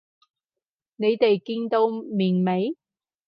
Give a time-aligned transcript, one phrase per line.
[0.95, 2.75] 你哋見到面未？